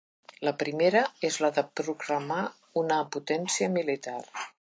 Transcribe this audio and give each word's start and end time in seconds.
La 0.47 0.51
primera 0.61 1.01
és 1.29 1.37
la 1.43 1.51
de 1.57 1.63
proclamar 1.81 2.39
una 2.83 2.97
potència 3.17 3.69
militar. 3.77 4.19